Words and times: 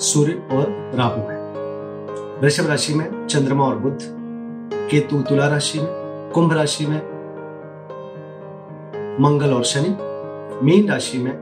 सूर्य 0.00 0.48
और 0.52 0.92
राहु 0.94 1.20
है। 1.20 1.38
वृषभ 2.38 2.66
राशि 2.66 2.94
में 2.94 3.26
चंद्रमा 3.26 3.64
और 3.64 3.78
बुद्ध 3.78 3.98
केतु 4.90 5.22
तुला 5.22 5.48
राशि 5.48 5.78
में, 5.78 5.88
कुंभ 6.34 6.52
राशि 6.52 6.86
में, 6.86 7.00
मंगल 9.20 9.54
और 9.54 9.64
शनि, 9.64 9.96
मीन 10.66 10.88
राशि 10.88 11.18
में, 11.18 11.32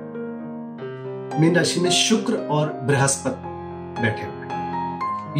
मीन 1.41 1.57
राशि 1.57 1.81
में 1.81 1.91
शुक्र 1.91 2.34
और 2.37 2.73
बृहस्पति 2.73 3.48
बैठे 4.03 4.23
हुए 4.23 4.48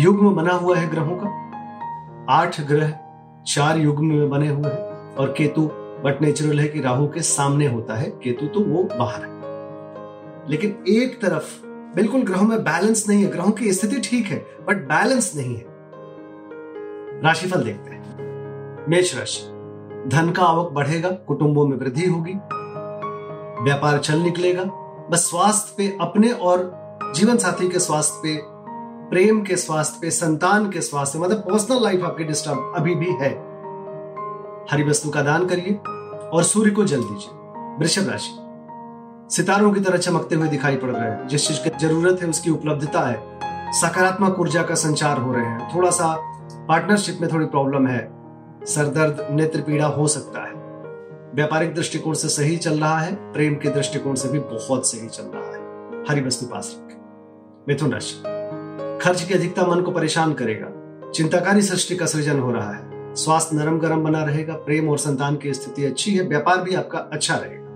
युग्म 0.03 0.35
बना 0.35 0.55
हुआ 0.55 0.77
है 0.77 0.91
ग्रहों 0.91 1.17
का। 1.23 1.53
आठ 2.31 2.61
ग्रह 2.61 2.99
चार 3.47 3.79
युग्म 3.79 4.07
में 4.07 4.31
बने 4.31 4.49
हुए 4.49 4.71
हैं 4.71 5.15
और 5.17 5.35
केतु 5.39 5.63
बट 6.05 6.19
नेचुरल 6.23 6.61
है 6.61 6.69
कि 6.69 6.81
राहु 6.81 7.09
के 7.09 7.23
सामने 7.23 7.67
होता 7.67 7.95
है। 7.95 8.11
केतु 8.11 8.47
तो 8.47 8.61
वो 8.61 8.83
बाहर 8.83 9.23
है। 9.23 9.39
लेकिन 10.51 10.85
एक 10.89 11.23
तरफ़ 11.23 11.68
बिल्कुल 11.97 12.23
ग्रहों 12.23 12.47
में 12.47 12.59
बैलेंस 12.59 13.09
नहीं 13.09 13.25
है। 13.25 13.31
ग्रहों 13.31 13.51
की 13.51 13.73
स्थिति 13.73 14.01
ठीक 14.01 14.27
है 14.27 14.39
बट 14.69 14.77
बैलेंस 14.77 15.33
नहीं 15.37 15.57
है। 15.57 15.65
राशिफल 17.23 17.63
देखते 17.63 17.91
हैं। 17.91 18.87
मेष 18.89 19.19
राशि। 19.19 19.55
धन 20.09 20.31
का 20.31 20.43
आवक 20.43 20.73
बढ़ेगा, 20.73 21.11
कुटुंबों 21.11 21.67
में 21.67 21.77
वृद्धि 21.77 22.07
होगी, 22.07 22.33
व्यापार 23.65 23.99
चल 23.99 24.19
निकलेगा, 24.19 24.65
बस 25.11 25.19
स्वास्थ्य 25.19 25.75
पे 25.79 25.99
अपने 26.01 26.33
और 26.33 26.79
जीवन 27.15 27.37
साथी 27.37 27.69
के 27.69 27.79
स्वास्थ्य 27.79 28.21
पे, 28.23 28.43
प्रेम 29.11 29.43
के 29.43 29.57
स्वास्थ्य 29.57 29.99
पे, 30.03 30.11
संतान 30.11 30.71
के 30.71 30.81
स्वास्थ्य 30.81 31.19
मतलब 31.19 31.39
पर्सनल 31.39 31.83
लाइफ 31.83 32.05
आपकी 32.05 32.25
डिस्टर्ब 32.25 32.73
अभी 32.77 32.95
भी 32.95 33.11
है। 33.11 33.31
हरी 34.71 34.85
वस्तु 34.85 35.11
का 35.11 35.23
दान 35.23 35.47
करिए 35.47 35.75
और 36.29 36.43
सूर्य 36.43 36.71
को 36.71 36.85
जल 36.85 37.01
दीजिए। 37.01 37.39
वृषभ 37.79 38.11
राशि। 38.11 38.48
सितारों 39.31 39.73
की 39.73 39.81
तरह 39.81 39.99
चमकते 39.99 40.35
हुए 40.35 40.49
दिखाई 40.49 40.77
पड़ 40.77 40.91
रहे 40.91 41.11
हैं। 41.11 41.29
जिस 41.29 41.49
चीज़ 41.49 41.69
की 41.69 41.79
ज़रूरत 41.79 42.23
है, 42.23 42.29
उसकी 42.29 42.51
उपलब्धता 42.51 43.01
है। 43.01 43.39
सकारात्मक 43.73 44.41
ऊर्जा 44.41 44.63
का 44.63 44.75
संचार 44.75 45.19
हो 45.19 45.33
रहे 45.33 45.47
हैं। 45.47 45.75
थोड़ा 45.75 45.91
सा 45.91 46.17
पार्टनरशिप 46.69 47.19
में 47.21 47.33
थोड़ी 47.33 47.47
प्रॉब्लम 47.47 47.87
है। 47.87 48.13
सरदर्द 48.65 49.29
नेत्र 49.31 49.61
पीड़ा 49.61 49.87
हो 49.87 50.09
सकता 50.09 50.45
है। 50.45 50.53
व्यापारिक 51.35 51.75
दृष्टिकोण 51.75 52.15
से 52.15 52.29
सही 52.29 52.57
चल 52.57 52.81
रहा 52.81 52.99
है। 52.99 53.33
प्रेम 53.33 53.55
के 53.55 53.71
दृष्टिकोण 53.71 54.15
से 54.15 54.29
भी 54.29 54.39
बहुत 54.39 54.91
सही 54.91 55.09
चल 55.09 55.23
रहा 55.23 55.51
है। 55.51 55.59
हरी 56.11 56.21
वस्तु 56.21 56.47
पास 56.47 56.77
रखें। 56.79 56.97
मिथुन 57.69 57.93
राशि। 57.93 58.23
खर्च 59.05 59.23
की 59.23 59.35
अधिकता 59.35 59.67
मन 59.67 59.81
को 59.81 59.91
परेशान 59.91 60.33
करेगा। 60.33 60.69
चिंताकारी 61.11 61.63
सृष्टि 61.63 61.97
का 61.97 62.07
सृजन 62.07 62.41
हो 62.41 62.53
रहा 62.53 62.73
है। 62.73 63.15
स्वास्थ्य 63.15 63.57
नरम 63.57 63.79
गरम 63.79 64.05
बना 64.05 64.25
रहेगा। 64.25 64.55
प्रेम 64.55 64.89
और 64.89 64.99
संतान 64.99 65.37
की 65.37 65.55
स्थिति 65.55 65.85
अच्छी 65.85 66.17
है। 66.17 66.27
व्यापार 66.27 66.63
भी 66.63 66.75
आपका 66.75 66.99
अच्छा 66.99 67.35
रहेगा। 67.37 67.69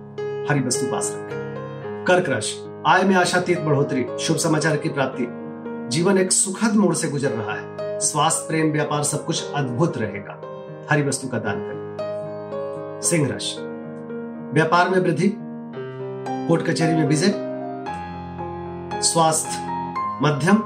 हरी 0.50 0.60
वस्तु 0.60 0.86
पास 0.86 1.16
रखें। 1.16 1.41
कर्क 2.06 2.28
राशि 2.28 2.82
आय 2.86 3.02
में 3.02 3.16
आशातीत 3.16 3.60
बढ़ोतरी, 3.60 4.06
शुभ 4.20 4.36
समाचार 4.36 4.76
की 4.76 4.88
प्राप्ति। 4.88 5.26
जीवन 5.88 6.18
एक 6.18 6.32
सुखद 6.32 6.74
मोड़ 6.76 6.94
से 6.94 7.08
गुजर 7.08 7.28
रहा 7.28 7.54
है। 7.54 8.00
स्वास्थ्य, 8.00 8.44
प्रेम, 8.48 8.72
व्यापार 8.72 9.02
सब 9.02 9.24
कुछ 9.24 9.52
अद्भुत 9.52 9.98
रहेगा। 9.98 10.40
हरी 10.90 11.02
वस्तु 11.02 11.28
का 11.28 11.38
दान 11.38 11.56
करें। 11.56 11.96
सिंह 13.02 13.28
राशि। 13.28 13.56
व्यापार 14.54 14.88
में 14.88 14.98
वृद्धि, 14.98 15.34
कोर्ट 16.48 16.62
कचहरी 16.62 16.96
में 16.96 17.06
विजय, 17.06 17.34
स्वास्थ्य 19.02 19.50
मध्यम, 20.22 20.56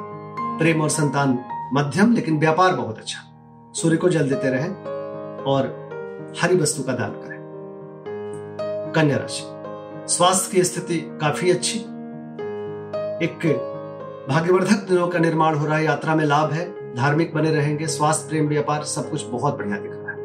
प्रेम 0.59 0.81
और 0.81 0.89
संतान 0.89 1.39
मध्यम, 1.73 2.13
लेकिन 2.13 2.39
व्यापार 2.39 2.75
बहुत 2.75 2.99
अच्छा। 2.99 3.19
सूर्य 3.75 3.97
को 3.97 4.09
जल 4.09 4.29
देते 4.29 4.49
रहे 4.51 4.69
और 5.45 5.87
हरी 6.43 6.57
वस्तु 6.57 6.83
का 6.83 6.93
दान 6.93 7.11
करें। 7.11 7.37
कन्या 8.97 9.17
राशि। 9.17 9.56
स्वास्थ्य 10.09 10.57
की 10.57 10.65
स्थिति 10.65 10.99
काफ़ी 11.21 11.51
अच्छी। 11.51 11.79
एक 13.25 13.47
भाग्यवर्धक 14.29 14.87
दिनों 14.89 15.09
का 15.09 15.19
निर्माण 15.19 15.55
हो 15.55 15.67
रहा 15.67 15.77
है। 15.77 15.85
यात्रा 15.85 16.15
में 16.15 16.25
लाभ 16.25 16.53
है, 16.53 16.95
धार्मिक 16.95 17.35
बने 17.35 17.51
रहेंगे, 17.51 17.87
स्वास्थ्य, 17.87 18.29
प्रेम, 18.29 18.49
व्यापार, 18.49 18.83
सब 18.83 19.11
कुछ 19.11 19.25
बहुत 19.25 19.59
बढ़िया 19.59 19.77
दिख 19.77 19.91
रहा 19.95 20.11
है। 20.11 20.19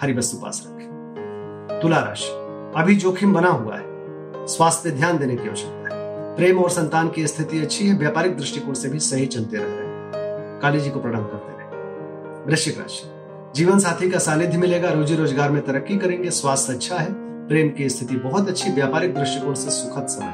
हरी 0.00 0.12
वस्तु 0.12 0.36
पास 0.36 0.62
रखें। 0.66 1.80
तुला 1.82 1.98
राशि, 1.98 2.28
अभी 2.76 2.94
जोखिम 2.94 3.34
बना 3.34 3.48
हुआ 3.48 3.76
है। 3.76 4.46
स्वास्थ्य 4.46 4.90
ध्यान 4.90 5.18
देने 5.18 5.36
की 5.36 5.48
आवश्यकता 5.48 5.94
है। 5.94 6.36
प्रेम 6.36 6.58
और 6.58 6.70
संतान 6.70 7.08
की 7.08 7.26
स्थिति 7.26 7.60
अच्छी 7.60 7.88
है, 7.88 7.98
व्यापारिक 7.98 8.36
दृष्टिकोण 8.36 8.74
से 8.74 8.88
भी 8.88 8.98
सही 9.00 9.26
चलते 9.26 9.56
रह। 9.56 9.64
रहे 9.64 9.72
हैं 9.72 10.60
काली 10.62 10.80
जी 10.80 10.90
को 10.90 11.00
प्रणाम 11.00 11.24
करते 11.24 11.52
रहे। 11.52 12.44
वृश्चिक 12.46 12.78
राशि 12.78 13.10
जीवन 13.54 13.78
साथी 13.78 14.10
का 14.10 14.18
सानिध्य 14.18 14.58
मिलेगा, 14.58 14.90
रोजी 14.90 15.16
रोज़गार 15.16 15.50
में 15.50 15.62
तरक्की 15.64 15.98
करेंगे, 15.98 16.30
स्वास्थ्य 16.30 16.72
अच्छा 16.72 16.96
है। 16.96 17.23
प्रेम 17.48 17.70
की 17.70 17.88
स्थिति 17.88 18.16
बहुत 18.16 18.48
अच्छी 18.48 18.70
व्यापारिक 18.70 19.14
दृष्टिकोण 19.14 19.54
से 19.54 19.70
सुखद 19.70 20.06
समय। 20.06 20.26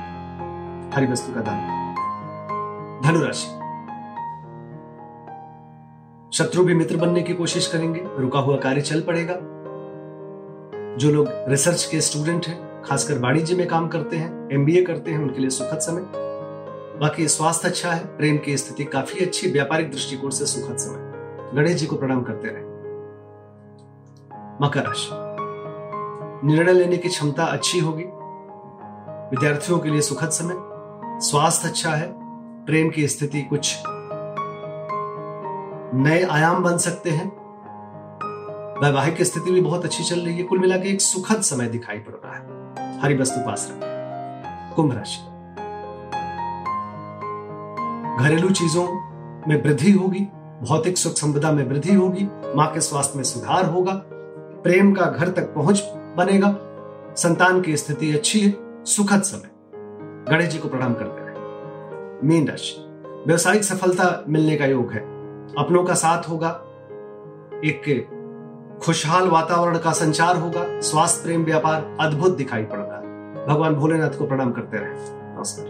हरी 0.94 1.12
वस्तु 1.12 1.34
का 1.34 1.40
दान। 1.40 1.80
धनुराशि। 3.04 3.60
शत्रु 6.36 6.64
भी 6.64 6.74
मित्र 6.74 6.96
बनने 6.96 7.22
की 7.22 7.34
कोशिश 7.34 7.66
करेंगे, 7.66 8.04
रुका 8.18 8.38
हुआ 8.38 8.56
कार्य 8.56 8.80
चल 8.80 9.00
पड़ेगा। 9.00 9.34
जो 10.96 11.10
लोग 11.10 11.28
रिसर्च 11.30 11.84
के 11.84 12.00
स्टूडेंट 12.00 12.46
हैं, 12.46 12.82
खासकर 12.82 13.18
वाणिज्य 13.18 13.56
में 13.56 13.68
काम 13.68 13.88
करते 13.88 14.16
हैं, 14.16 14.48
एमबीए 14.52 14.84
करते 14.84 15.10
हैं, 15.10 15.18
उनके 15.18 15.40
लिए 15.40 15.50
सुखद 15.50 15.78
समय। 15.78 16.02
बाकी 16.98 17.28
स्वास्थ्य 17.28 17.68
अच्छा 17.68 17.90
है, 17.90 18.16
प्रेम 18.16 18.38
की 18.38 18.56
स्थिति 18.56 18.84
काफ़ी 18.84 19.26
अच्छी, 19.26 19.50
व्यापारिक 19.50 19.90
दृष्टिकोण 19.90 20.30
से 20.30 20.46
सुखद 20.46 20.76
समय। 20.76 21.10
गणेश 21.56 21.72
जी 21.72 21.86
को 21.86 21.96
प्रणाम 21.96 22.22
करते 22.22 22.48
रहे। 22.48 22.70
मकर 24.66 24.82
राशि। 24.82 25.29
निर्णय 26.44 26.72
लेने 26.72 26.96
की 26.96 27.08
क्षमता 27.08 27.44
अच्छी 27.44 27.78
होगी। 27.78 28.04
विद्यार्थियों 29.30 29.78
के 29.78 29.88
लिए 29.88 30.00
सुखद 30.00 30.28
समय, 30.28 30.54
स्वास्थ्य 31.20 31.68
अच्छा 31.68 31.90
है, 31.90 32.12
प्रेम 32.66 32.90
की 32.90 33.08
स्थिति 33.08 33.42
कुछ 33.42 33.76
नए 35.94 36.22
आयाम 36.24 36.64
बन 36.64 36.76
सकते 36.78 37.10
हैं। 37.10 37.26
वैवाहिक 38.82 39.22
स्थिति 39.22 39.50
भी 39.50 39.60
बहुत 39.60 39.84
अच्छी 39.84 40.04
चल 40.04 40.20
रही 40.20 40.36
है। 40.36 40.42
कुल 40.42 40.58
मिला 40.58 40.76
के 40.76 40.88
एक 40.88 41.00
सुखद 41.00 41.42
समय 41.42 41.66
दिखाई 41.66 41.98
पड़ 41.98 42.14
रहा 42.14 42.34
है। 42.34 43.00
हरी 43.00 43.16
वस्तु 43.16 43.40
पास 43.40 43.72
कुंभ 44.76 44.92
राशि। 44.92 45.18
घरेलू 48.24 48.50
चीज़ों 48.50 48.84
में 49.48 49.62
वृद्धि 49.62 49.92
होगी, 49.92 50.20
भौतिक 50.62 50.98
सुख 50.98 51.12
संपदा 51.12 51.52
में 51.52 51.64
वृद्धि 51.68 51.94
होगी, 51.94 52.28
माँ 52.56 52.72
के 52.72 52.80
स्वास्थ्य 52.80 53.16
में 53.16 53.24
सुधार 53.24 53.64
होगा, 53.64 53.92
प्रेम 54.64 54.92
का 54.92 55.06
घर 55.06 55.28
तक 55.28 55.54
पहुँच 55.54 55.80
बनेगा। 56.16 56.56
संतान 57.16 57.60
की 57.60 57.76
स्थिति 57.76 58.14
अच्छी 58.14 58.40
है, 58.40 58.84
सुखद 58.84 59.22
समय। 59.22 59.50
गणेश 60.30 60.48
जी 60.48 60.58
को 60.58 60.68
प्रणाम 60.68 60.94
करते 60.94 61.20
रहे 61.20 61.30
मीन 62.28 62.48
राशि, 62.48 62.76
व्यवसायिक 63.26 63.64
सफलता 63.64 64.24
मिलने 64.28 64.56
का 64.56 64.66
योग 64.66 64.92
है। 64.92 65.00
अपनों 65.58 65.84
का 65.84 65.94
साथ 65.94 66.22
होगा, 66.28 66.50
एक 67.64 68.80
खुशहाल 68.82 69.28
वातावरण 69.28 69.78
का 69.78 69.92
संचार 69.92 70.36
होगा, 70.36 70.80
स्वास्थ्य, 70.80 71.22
प्रेम, 71.22 71.44
व्यापार 71.44 71.96
अद्भुत 72.00 72.36
दिखाई 72.36 72.64
पड़ 72.64 72.78
रहा 72.78 72.96
है। 72.96 73.46
भगवान 73.46 73.74
भोलेनाथ 73.74 74.10
को 74.10 74.26
प्रणाम 74.26 74.52
करते 74.52 74.76
रहे। 74.76 74.94
नमस्कार। 75.36 75.69